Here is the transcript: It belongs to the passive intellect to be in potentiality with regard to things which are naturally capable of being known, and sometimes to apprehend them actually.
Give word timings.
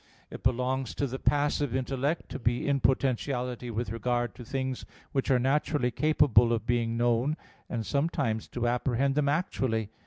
It 0.31 0.41
belongs 0.41 0.95
to 0.95 1.05
the 1.05 1.19
passive 1.19 1.75
intellect 1.75 2.27
to 2.29 2.39
be 2.39 2.67
in 2.67 2.79
potentiality 2.79 3.69
with 3.69 3.91
regard 3.91 4.33
to 4.33 4.43
things 4.43 4.83
which 5.11 5.29
are 5.29 5.37
naturally 5.37 5.91
capable 5.91 6.51
of 6.51 6.65
being 6.65 6.97
known, 6.97 7.37
and 7.69 7.85
sometimes 7.85 8.47
to 8.47 8.67
apprehend 8.67 9.13
them 9.13 9.29
actually. 9.29 9.91